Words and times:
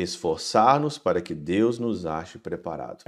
esforçar-nos 0.00 0.98
para 0.98 1.20
que 1.20 1.34
Deus 1.34 1.78
nos 1.78 2.06
ache 2.06 2.38
preparado. 2.38 3.04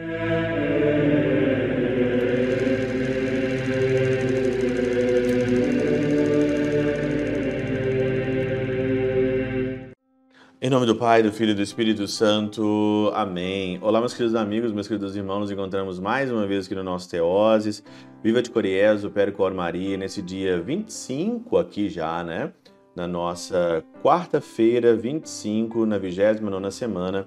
Em 10.64 10.70
nome 10.70 10.86
do 10.86 10.94
Pai, 10.94 11.24
do 11.24 11.32
Filho 11.32 11.50
e 11.50 11.54
do 11.54 11.62
Espírito 11.62 12.06
Santo. 12.06 13.10
Amém. 13.14 13.80
Olá, 13.82 13.98
meus 13.98 14.14
queridos 14.14 14.36
amigos, 14.36 14.70
meus 14.70 14.86
queridos 14.86 15.16
irmãos, 15.16 15.40
nos 15.40 15.50
encontramos 15.50 15.98
mais 15.98 16.30
uma 16.30 16.46
vez 16.46 16.66
aqui 16.66 16.74
no 16.76 16.84
nosso 16.84 17.10
Teoses. 17.10 17.82
Viva 18.22 18.40
de 18.40 18.48
Coriés, 18.48 19.04
o 19.04 19.10
Percor 19.10 19.52
Maria, 19.52 19.96
nesse 19.96 20.22
dia 20.22 20.62
25 20.62 21.58
aqui 21.58 21.88
já, 21.88 22.22
né? 22.22 22.52
Na 22.94 23.08
nossa 23.08 23.82
quarta-feira, 24.02 24.94
25, 24.94 25.86
na 25.86 25.96
29 25.96 26.70
semana 26.70 27.26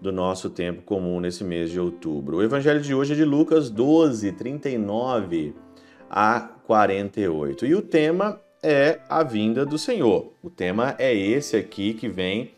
do 0.00 0.12
nosso 0.12 0.50
tempo 0.50 0.82
comum 0.82 1.18
nesse 1.18 1.42
mês 1.42 1.70
de 1.70 1.80
outubro. 1.80 2.36
O 2.36 2.42
evangelho 2.42 2.80
de 2.80 2.94
hoje 2.94 3.14
é 3.14 3.16
de 3.16 3.24
Lucas 3.24 3.70
12, 3.70 4.32
39 4.32 5.54
a 6.10 6.40
48. 6.40 7.64
E 7.66 7.74
o 7.74 7.80
tema 7.80 8.38
é 8.62 9.00
a 9.08 9.22
vinda 9.22 9.64
do 9.64 9.78
Senhor. 9.78 10.32
O 10.42 10.50
tema 10.50 10.94
é 10.98 11.14
esse 11.14 11.56
aqui 11.56 11.94
que 11.94 12.08
vem 12.08 12.52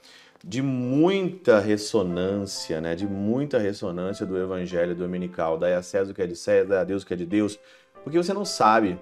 de 0.44 0.60
muita 0.60 1.60
ressonância, 1.60 2.80
né? 2.80 2.94
De 2.94 3.06
muita 3.06 3.58
ressonância 3.58 4.26
do 4.26 4.36
evangelho 4.36 4.94
dominical. 4.94 5.56
Daí 5.56 5.74
a 5.74 5.82
César 5.82 6.10
o 6.10 6.14
que 6.14 6.22
é 6.22 6.26
de 6.26 6.36
César, 6.36 6.80
a 6.80 6.84
Deus 6.84 7.02
o 7.02 7.06
que 7.06 7.14
é 7.14 7.16
de 7.16 7.26
Deus, 7.26 7.58
porque 8.02 8.18
você 8.18 8.32
não 8.32 8.44
sabe 8.44 8.98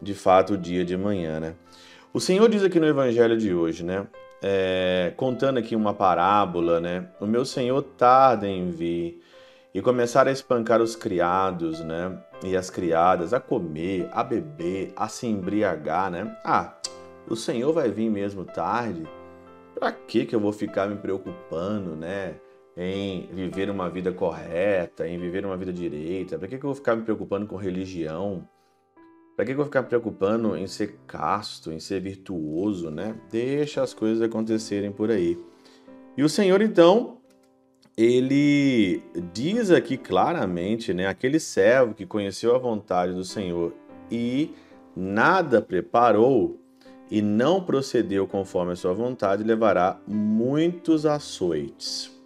de 0.00 0.14
fato 0.14 0.54
o 0.54 0.58
dia 0.58 0.84
de 0.84 0.96
manhã, 0.96 1.40
né? 1.40 1.54
O 2.18 2.20
Senhor 2.20 2.48
diz 2.48 2.64
aqui 2.64 2.80
no 2.80 2.86
evangelho 2.88 3.38
de 3.38 3.54
hoje, 3.54 3.84
né? 3.84 4.04
É, 4.42 5.12
contando 5.16 5.56
aqui 5.58 5.76
uma 5.76 5.94
parábola, 5.94 6.80
né? 6.80 7.06
O 7.20 7.26
meu 7.26 7.44
Senhor 7.44 7.80
tarda 7.80 8.48
em 8.48 8.72
vir 8.72 9.22
e 9.72 9.80
começar 9.80 10.26
a 10.26 10.32
espancar 10.32 10.82
os 10.82 10.96
criados, 10.96 11.78
né? 11.78 12.18
E 12.44 12.56
as 12.56 12.70
criadas 12.70 13.32
a 13.32 13.38
comer, 13.38 14.08
a 14.10 14.24
beber, 14.24 14.92
a 14.96 15.06
se 15.06 15.28
embriagar, 15.28 16.10
né? 16.10 16.36
Ah, 16.44 16.74
o 17.30 17.36
Senhor 17.36 17.72
vai 17.72 17.88
vir 17.88 18.10
mesmo 18.10 18.44
tarde. 18.44 19.06
Para 19.78 19.92
que 19.92 20.26
que 20.26 20.34
eu 20.34 20.40
vou 20.40 20.52
ficar 20.52 20.88
me 20.88 20.96
preocupando, 20.96 21.94
né? 21.94 22.34
Em 22.76 23.28
viver 23.32 23.70
uma 23.70 23.88
vida 23.88 24.10
correta, 24.10 25.06
em 25.06 25.20
viver 25.20 25.46
uma 25.46 25.56
vida 25.56 25.72
direita? 25.72 26.36
Para 26.36 26.48
que 26.48 26.58
que 26.58 26.64
eu 26.64 26.70
vou 26.70 26.74
ficar 26.74 26.96
me 26.96 27.04
preocupando 27.04 27.46
com 27.46 27.54
religião? 27.54 28.44
Para 29.38 29.44
que, 29.44 29.52
eu 29.52 29.56
vou 29.56 29.66
ficar 29.66 29.84
preocupando 29.84 30.56
em 30.56 30.66
ser 30.66 30.98
casto, 31.06 31.70
em 31.70 31.78
ser 31.78 32.00
virtuoso, 32.00 32.90
né? 32.90 33.14
Deixa 33.30 33.80
as 33.80 33.94
coisas 33.94 34.20
acontecerem 34.20 34.90
por 34.90 35.12
aí. 35.12 35.38
E 36.16 36.24
o 36.24 36.28
Senhor, 36.28 36.60
então, 36.60 37.18
ele 37.96 39.00
diz 39.32 39.70
aqui 39.70 39.96
claramente, 39.96 40.92
né? 40.92 41.06
Aquele 41.06 41.38
servo 41.38 41.94
que 41.94 42.04
conheceu 42.04 42.52
a 42.52 42.58
vontade 42.58 43.12
do 43.12 43.22
Senhor 43.22 43.72
e 44.10 44.50
nada 44.96 45.62
preparou, 45.62 46.58
e 47.08 47.22
não 47.22 47.62
procedeu 47.62 48.26
conforme 48.26 48.72
a 48.72 48.76
sua 48.76 48.92
vontade, 48.92 49.44
levará 49.44 50.00
muitos 50.04 51.06
açoites. 51.06 52.17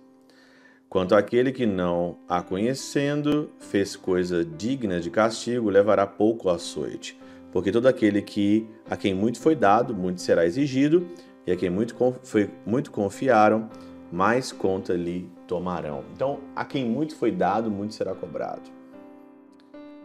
Quanto 0.93 1.15
àquele 1.15 1.53
que 1.53 1.65
não 1.65 2.19
a 2.29 2.43
conhecendo, 2.43 3.49
fez 3.59 3.97
coisa 3.97 4.45
digna 4.45 5.01
de 5.01 5.09
castigo, 5.09 5.71
levará 5.71 6.07
pouco 6.07 6.51
açoite. 6.51 7.19
Porque 7.51 7.73
todo 7.73 7.87
aquele 7.87 8.21
que 8.21 8.69
a 8.91 8.95
quem 8.95 9.15
muito 9.15 9.41
foi 9.41 9.55
dado, 9.55 9.95
muito 9.95 10.21
será 10.21 10.45
exigido, 10.45 11.07
e 11.47 11.51
a 11.51 11.57
quem 11.57 11.71
muito, 11.71 11.97
foi, 12.23 12.51
muito 12.67 12.91
confiaram, 12.91 13.71
mais 14.13 14.53
conta 14.53 14.93
lhe 14.93 15.31
tomarão. 15.49 16.05
Então, 16.15 16.41
a 16.55 16.63
quem 16.63 16.85
muito 16.85 17.17
foi 17.17 17.31
dado, 17.31 17.71
muito 17.71 17.95
será 17.95 18.15
cobrado. 18.15 18.71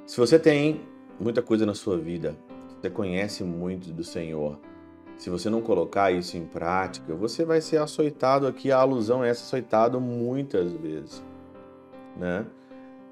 Se 0.06 0.16
você 0.16 0.40
tem 0.40 0.80
muita 1.20 1.42
coisa 1.42 1.66
na 1.66 1.76
sua 1.76 1.98
vida, 1.98 2.34
você 2.80 2.90
conhece 2.90 3.44
muito 3.44 3.92
do 3.92 4.06
Senhor. 4.06 4.58
Se 5.18 5.30
você 5.30 5.50
não 5.50 5.62
colocar 5.62 6.12
isso 6.12 6.38
em 6.38 6.46
prática, 6.46 7.16
você 7.16 7.44
vai 7.44 7.60
ser 7.60 7.78
açoitado 7.78 8.46
aqui. 8.46 8.72
A 8.72 8.78
alusão 8.78 9.24
é 9.24 9.30
essa 9.30 9.44
açoitado 9.44 10.00
muitas 10.00 10.72
vezes, 10.74 11.24
né? 12.16 12.46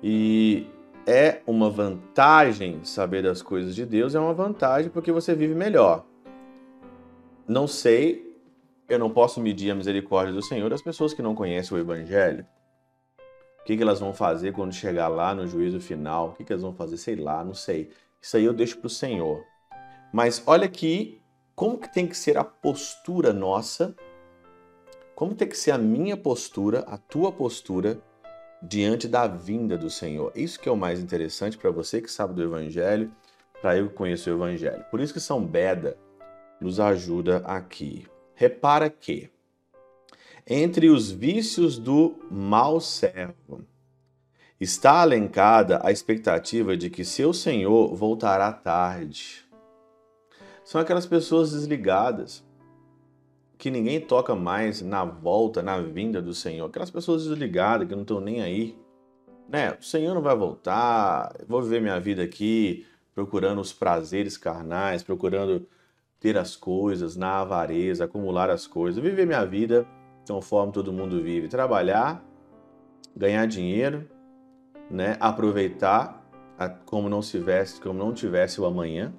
E 0.03 0.67
é 1.07 1.41
uma 1.47 1.69
vantagem 1.69 2.83
saber 2.83 3.23
das 3.23 3.41
coisas 3.41 3.73
de 3.73 3.85
Deus, 3.85 4.13
é 4.13 4.19
uma 4.19 4.33
vantagem 4.33 4.91
porque 4.91 5.11
você 5.11 5.33
vive 5.33 5.55
melhor. 5.55 6.05
Não 7.47 7.67
sei, 7.67 8.35
eu 8.87 8.99
não 8.99 9.09
posso 9.09 9.41
medir 9.41 9.71
a 9.71 9.75
misericórdia 9.75 10.33
do 10.33 10.43
Senhor 10.43 10.69
das 10.69 10.81
pessoas 10.81 11.13
que 11.13 11.23
não 11.23 11.33
conhecem 11.33 11.75
o 11.75 11.79
Evangelho. 11.79 12.45
O 13.61 13.63
que, 13.65 13.75
que 13.75 13.81
elas 13.81 13.99
vão 13.99 14.13
fazer 14.13 14.53
quando 14.53 14.73
chegar 14.73 15.07
lá 15.07 15.33
no 15.33 15.47
juízo 15.47 15.79
final? 15.79 16.29
O 16.29 16.33
que, 16.33 16.43
que 16.43 16.53
elas 16.53 16.61
vão 16.61 16.73
fazer? 16.73 16.97
Sei 16.97 17.15
lá, 17.15 17.43
não 17.43 17.55
sei. 17.55 17.89
Isso 18.21 18.37
aí 18.37 18.45
eu 18.45 18.53
deixo 18.53 18.77
para 18.77 18.87
o 18.87 18.91
Senhor. 18.91 19.43
Mas 20.13 20.43
olha 20.45 20.67
que 20.69 21.19
como 21.55 21.77
que 21.77 21.91
tem 21.91 22.05
que 22.05 22.17
ser 22.17 22.37
a 22.37 22.43
postura 22.43 23.31
nossa, 23.31 23.95
como 25.15 25.33
tem 25.33 25.47
que 25.47 25.57
ser 25.57 25.71
a 25.71 25.77
minha 25.77 26.17
postura, 26.17 26.79
a 26.81 26.97
tua 26.97 27.31
postura 27.31 28.01
diante 28.61 29.07
da 29.07 29.25
vinda 29.27 29.77
do 29.77 29.89
Senhor. 29.89 30.31
Isso 30.35 30.59
que 30.59 30.67
é 30.67 30.71
o 30.71 30.75
mais 30.77 30.99
interessante 30.99 31.57
para 31.57 31.71
você 31.71 32.01
que 32.01 32.11
sabe 32.11 32.33
do 32.33 32.43
Evangelho, 32.43 33.11
para 33.61 33.77
eu 33.77 33.87
que 33.87 33.95
conheço 33.95 34.29
o 34.29 34.33
Evangelho. 34.33 34.83
Por 34.91 34.99
isso 34.99 35.13
que 35.13 35.19
São 35.19 35.43
Beda 35.45 35.97
nos 36.59 36.79
ajuda 36.79 37.37
aqui. 37.45 38.05
Repara 38.33 38.89
que 38.89 39.29
entre 40.45 40.89
os 40.89 41.09
vícios 41.09 41.79
do 41.79 42.19
mau 42.29 42.81
servo 42.81 43.63
está 44.59 45.01
alencada 45.01 45.79
a 45.83 45.91
expectativa 45.91 46.75
de 46.75 46.89
que 46.89 47.05
seu 47.05 47.33
Senhor 47.33 47.95
voltará 47.95 48.51
tarde 48.51 49.44
são 50.65 50.81
aquelas 50.81 51.05
pessoas 51.05 51.51
desligadas, 51.51 52.43
que 53.55 53.69
ninguém 53.69 54.01
toca 54.01 54.35
mais 54.35 54.81
na 54.81 55.05
volta, 55.05 55.61
na 55.61 55.79
vinda 55.79 56.19
do 56.19 56.33
Senhor. 56.33 56.65
Aquelas 56.65 56.89
pessoas 56.89 57.23
desligadas 57.23 57.87
que 57.87 57.93
não 57.93 58.01
estão 58.01 58.19
nem 58.19 58.41
aí. 58.41 58.75
Né? 59.47 59.77
O 59.79 59.83
Senhor 59.83 60.15
não 60.15 60.23
vai 60.23 60.35
voltar, 60.35 61.33
vou 61.47 61.61
viver 61.61 61.79
minha 61.79 61.99
vida 61.99 62.23
aqui 62.23 62.85
procurando 63.13 63.61
os 63.61 63.71
prazeres 63.71 64.35
carnais, 64.37 65.03
procurando 65.03 65.65
ter 66.19 66.35
as 66.35 66.55
coisas 66.55 67.15
na 67.15 67.41
avareza, 67.41 68.03
acumular 68.03 68.49
as 68.49 68.65
coisas, 68.65 69.01
viver 69.01 69.27
minha 69.27 69.45
vida 69.45 69.87
conforme 70.27 70.73
todo 70.73 70.91
mundo 70.91 71.21
vive, 71.21 71.47
trabalhar, 71.47 72.25
ganhar 73.15 73.45
dinheiro, 73.45 74.09
né? 74.89 75.15
aproveitar 75.19 76.25
como 76.85 77.07
não 77.07 77.21
tivesse, 77.21 77.79
como 77.79 77.99
não 77.99 78.11
tivesse 78.11 78.59
o 78.59 78.65
amanhã 78.65 79.13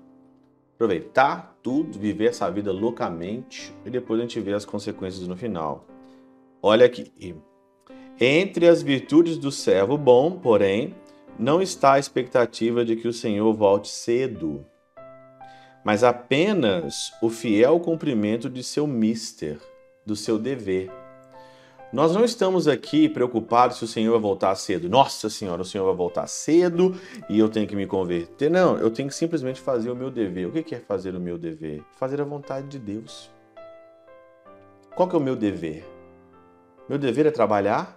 aproveitar 0.76 1.58
tudo, 1.62 1.98
viver 1.98 2.26
essa 2.26 2.50
vida 2.50 2.70
loucamente 2.70 3.74
e 3.84 3.90
depois 3.90 4.20
a 4.20 4.22
gente 4.22 4.38
vê 4.40 4.52
as 4.52 4.66
consequências 4.66 5.26
no 5.26 5.34
final. 5.34 5.86
Olha 6.62 6.84
aqui. 6.84 7.34
Entre 8.20 8.68
as 8.68 8.82
virtudes 8.82 9.38
do 9.38 9.50
servo 9.50 9.96
bom, 9.96 10.38
porém, 10.38 10.94
não 11.38 11.62
está 11.62 11.94
a 11.94 11.98
expectativa 11.98 12.84
de 12.84 12.94
que 12.94 13.08
o 13.08 13.12
Senhor 13.12 13.52
volte 13.54 13.88
cedo, 13.88 14.64
mas 15.84 16.04
apenas 16.04 17.12
o 17.22 17.30
fiel 17.30 17.80
cumprimento 17.80 18.50
de 18.50 18.62
seu 18.62 18.86
mister, 18.86 19.58
do 20.04 20.14
seu 20.14 20.38
dever. 20.38 20.90
Nós 21.92 22.12
não 22.12 22.24
estamos 22.24 22.66
aqui 22.66 23.08
preocupados 23.08 23.78
se 23.78 23.84
o 23.84 23.86
Senhor 23.86 24.10
vai 24.12 24.20
voltar 24.20 24.54
cedo. 24.56 24.88
Nossa 24.88 25.30
Senhora, 25.30 25.62
o 25.62 25.64
Senhor 25.64 25.84
vai 25.86 25.94
voltar 25.94 26.26
cedo 26.26 26.96
e 27.28 27.38
eu 27.38 27.48
tenho 27.48 27.66
que 27.66 27.76
me 27.76 27.86
converter. 27.86 28.50
Não, 28.50 28.76
eu 28.76 28.90
tenho 28.90 29.08
que 29.08 29.14
simplesmente 29.14 29.60
fazer 29.60 29.90
o 29.90 29.94
meu 29.94 30.10
dever. 30.10 30.48
O 30.48 30.52
que 30.52 30.74
é 30.74 30.80
fazer 30.80 31.14
o 31.14 31.20
meu 31.20 31.38
dever? 31.38 31.84
Fazer 31.92 32.20
a 32.20 32.24
vontade 32.24 32.66
de 32.66 32.78
Deus. 32.78 33.30
Qual 34.96 35.08
que 35.08 35.14
é 35.14 35.18
o 35.18 35.22
meu 35.22 35.36
dever? 35.36 35.86
Meu 36.88 36.98
dever 36.98 37.26
é 37.26 37.30
trabalhar. 37.30 37.96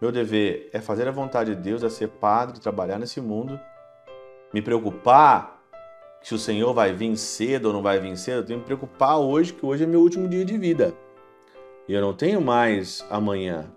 Meu 0.00 0.10
dever 0.10 0.70
é 0.72 0.80
fazer 0.80 1.06
a 1.06 1.12
vontade 1.12 1.54
de 1.54 1.60
Deus, 1.60 1.82
é 1.82 1.88
ser 1.90 2.08
padre, 2.08 2.58
trabalhar 2.58 2.98
nesse 2.98 3.20
mundo. 3.20 3.60
Me 4.52 4.62
preocupar 4.62 5.62
se 6.22 6.34
o 6.34 6.38
Senhor 6.38 6.72
vai 6.72 6.94
vir 6.94 7.16
cedo 7.18 7.66
ou 7.66 7.72
não 7.72 7.82
vai 7.82 8.00
vir 8.00 8.16
cedo. 8.16 8.38
Eu 8.38 8.44
tenho 8.46 8.60
que 8.60 8.62
me 8.62 8.76
preocupar 8.76 9.18
hoje, 9.18 9.52
que 9.52 9.64
hoje 9.64 9.84
é 9.84 9.86
meu 9.86 10.00
último 10.00 10.26
dia 10.26 10.44
de 10.44 10.56
vida. 10.56 10.94
E 11.86 11.92
eu 11.92 12.00
não 12.00 12.14
tenho 12.14 12.40
mais 12.40 13.04
amanhã. 13.10 13.70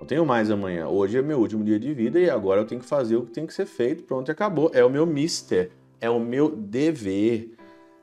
Não 0.00 0.06
tenho 0.06 0.24
mais 0.24 0.50
amanhã. 0.50 0.88
Hoje 0.88 1.18
é 1.18 1.22
meu 1.22 1.38
último 1.38 1.62
dia 1.62 1.78
de 1.78 1.92
vida 1.92 2.18
e 2.18 2.28
agora 2.30 2.60
eu 2.62 2.66
tenho 2.66 2.80
que 2.80 2.86
fazer 2.86 3.16
o 3.16 3.26
que 3.26 3.32
tem 3.32 3.46
que 3.46 3.52
ser 3.52 3.66
feito. 3.66 4.04
Pronto, 4.04 4.30
acabou. 4.30 4.70
É 4.72 4.84
o 4.84 4.90
meu 4.90 5.06
mister. 5.06 5.70
É 6.00 6.08
o 6.08 6.18
meu 6.18 6.50
dever. 6.50 7.54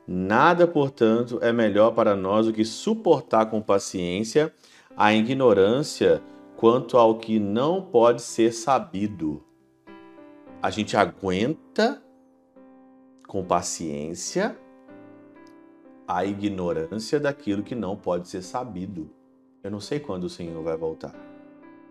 Nada, 0.06 0.66
portanto, 0.66 1.38
é 1.42 1.52
melhor 1.52 1.92
para 1.92 2.14
nós 2.14 2.46
do 2.46 2.52
que 2.52 2.64
suportar 2.64 3.46
com 3.46 3.60
paciência 3.60 4.52
a 4.96 5.12
ignorância 5.12 6.22
quanto 6.56 6.96
ao 6.96 7.18
que 7.18 7.40
não 7.40 7.82
pode 7.82 8.22
ser 8.22 8.52
sabido. 8.52 9.42
A 10.62 10.70
gente 10.70 10.96
aguenta 10.96 12.02
com 13.26 13.44
paciência 13.44 14.56
a 16.06 16.24
ignorância 16.24 17.18
daquilo 17.18 17.62
que 17.62 17.74
não 17.74 17.96
pode 17.96 18.28
ser 18.28 18.42
sabido. 18.42 19.10
Eu 19.62 19.70
não 19.70 19.80
sei 19.80 19.98
quando 19.98 20.24
o 20.24 20.30
Senhor 20.30 20.62
vai 20.62 20.76
voltar. 20.76 21.14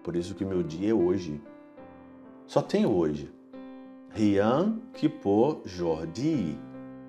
Por 0.04 0.15
isso 0.15 0.36
que 0.36 0.45
meu 0.45 0.62
dia 0.62 0.92
é 0.92 0.94
hoje. 0.94 1.42
Só 2.45 2.62
tenho 2.62 2.92
hoje. 2.92 3.31
Rien 4.10 4.80
que 4.94 5.10
por 5.10 5.62
Jordi. 5.65 6.57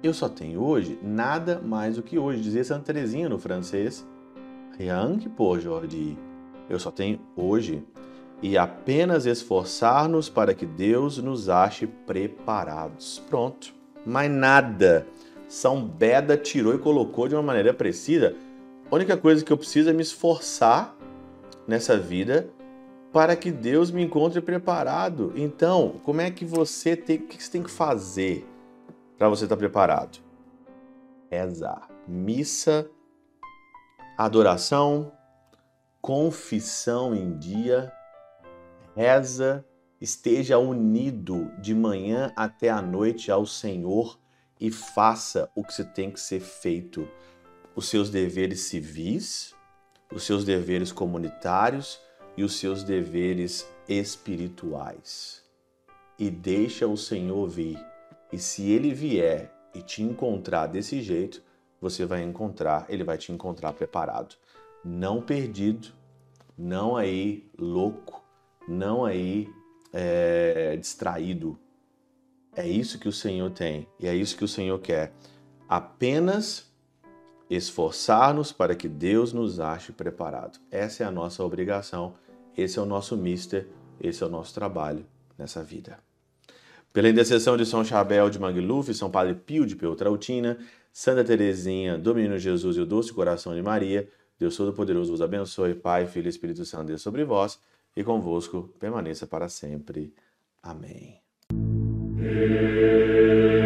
Eu 0.02 0.14
só 0.14 0.28
tenho 0.28 0.62
hoje 0.62 0.98
nada 1.02 1.60
mais 1.60 1.96
do 1.96 2.02
que 2.02 2.18
hoje. 2.18 2.40
Dizia 2.40 2.64
Santa 2.64 2.84
Teresinha 2.84 3.28
no 3.28 3.38
francês. 3.38 4.06
Rien 4.78 5.18
que 5.18 5.28
por 5.28 5.60
Jordi. 5.60 6.16
Eu 6.68 6.78
só 6.78 6.90
tenho 6.90 7.20
hoje. 7.36 7.84
E 8.40 8.56
apenas 8.56 9.26
esforçar-nos 9.26 10.28
para 10.28 10.54
que 10.54 10.64
Deus 10.64 11.18
nos 11.18 11.48
ache 11.48 11.86
preparados. 11.86 13.22
Pronto. 13.28 13.74
Mais 14.06 14.30
nada. 14.30 15.06
São 15.54 15.86
Beda 15.86 16.36
tirou 16.36 16.74
e 16.74 16.78
colocou 16.78 17.28
de 17.28 17.34
uma 17.36 17.42
maneira 17.42 17.72
precisa. 17.72 18.34
A 18.90 18.94
única 18.94 19.16
coisa 19.16 19.44
que 19.44 19.52
eu 19.52 19.56
preciso 19.56 19.88
é 19.88 19.92
me 19.92 20.02
esforçar 20.02 20.96
nessa 21.64 21.96
vida 21.96 22.50
para 23.12 23.36
que 23.36 23.52
Deus 23.52 23.92
me 23.92 24.02
encontre 24.02 24.40
preparado. 24.40 25.32
Então, 25.36 26.00
como 26.02 26.20
é 26.20 26.28
que 26.28 26.44
você 26.44 26.96
tem, 26.96 27.18
o 27.18 27.28
que 27.28 27.40
você 27.40 27.52
tem 27.52 27.62
que 27.62 27.70
fazer 27.70 28.44
para 29.16 29.28
você 29.28 29.44
estar 29.44 29.56
preparado? 29.56 30.18
Rezar, 31.30 31.88
missa, 32.08 32.90
adoração, 34.18 35.12
confissão 36.02 37.14
em 37.14 37.38
dia, 37.38 37.92
reza, 38.96 39.64
esteja 40.00 40.58
unido 40.58 41.52
de 41.60 41.76
manhã 41.76 42.32
até 42.34 42.70
a 42.70 42.82
noite 42.82 43.30
ao 43.30 43.46
Senhor 43.46 44.18
e 44.60 44.70
faça 44.70 45.50
o 45.54 45.62
que 45.62 45.74
você 45.74 45.84
tem 45.84 46.10
que 46.10 46.20
ser 46.20 46.40
feito, 46.40 47.08
os 47.74 47.88
seus 47.88 48.10
deveres 48.10 48.60
civis, 48.60 49.54
os 50.12 50.22
seus 50.22 50.44
deveres 50.44 50.92
comunitários, 50.92 52.00
e 52.36 52.42
os 52.42 52.58
seus 52.58 52.82
deveres 52.82 53.68
espirituais. 53.88 55.42
E 56.18 56.30
deixa 56.30 56.86
o 56.86 56.96
Senhor 56.96 57.48
vir. 57.48 57.78
E 58.32 58.38
se 58.38 58.70
ele 58.70 58.92
vier 58.92 59.52
e 59.74 59.82
te 59.82 60.02
encontrar 60.02 60.66
desse 60.66 61.00
jeito, 61.02 61.42
você 61.80 62.04
vai 62.04 62.22
encontrar, 62.22 62.86
ele 62.88 63.04
vai 63.04 63.18
te 63.18 63.32
encontrar 63.32 63.72
preparado. 63.72 64.36
Não 64.84 65.20
perdido, 65.20 65.88
não 66.56 66.96
aí 66.96 67.50
louco, 67.58 68.24
não 68.68 69.04
aí 69.04 69.48
é, 69.92 70.76
distraído. 70.76 71.58
É 72.56 72.66
isso 72.66 72.98
que 72.98 73.08
o 73.08 73.12
Senhor 73.12 73.50
tem 73.50 73.86
e 73.98 74.06
é 74.06 74.14
isso 74.14 74.36
que 74.36 74.44
o 74.44 74.48
Senhor 74.48 74.78
quer. 74.78 75.12
Apenas 75.68 76.72
esforçar-nos 77.50 78.52
para 78.52 78.74
que 78.74 78.88
Deus 78.88 79.32
nos 79.32 79.60
ache 79.60 79.92
preparado. 79.92 80.58
Essa 80.70 81.04
é 81.04 81.06
a 81.06 81.10
nossa 81.10 81.42
obrigação 81.44 82.14
esse 82.56 82.78
é 82.78 82.82
o 82.82 82.86
nosso 82.86 83.16
mister, 83.16 83.66
esse 84.00 84.22
é 84.22 84.26
o 84.26 84.30
nosso 84.30 84.54
trabalho 84.54 85.04
nessa 85.36 85.62
vida. 85.62 85.98
Pela 86.92 87.08
intercessão 87.08 87.56
de 87.56 87.66
São 87.66 87.84
Chabel 87.84 88.30
de 88.30 88.38
Mangluf, 88.38 88.94
São 88.94 89.10
Padre 89.10 89.34
Pio 89.34 89.66
de 89.66 89.74
Peltrautina, 89.74 90.58
Santa 90.92 91.24
Teresinha, 91.24 91.98
do 91.98 92.14
Menino 92.14 92.38
Jesus 92.38 92.76
e 92.76 92.80
o 92.80 92.86
Doce 92.86 93.12
Coração 93.12 93.54
de 93.54 93.62
Maria, 93.62 94.08
Deus 94.38 94.56
Todo-Poderoso 94.56 95.10
vos 95.10 95.22
abençoe, 95.22 95.74
Pai, 95.74 96.06
Filho 96.06 96.26
e 96.26 96.30
Espírito 96.30 96.64
Santo, 96.64 96.86
Deus 96.86 97.02
sobre 97.02 97.24
vós 97.24 97.58
e 97.96 98.04
convosco 98.04 98.72
permaneça 98.78 99.26
para 99.26 99.48
sempre. 99.48 100.14
Amém. 100.62 101.23
Amen. 102.26 103.63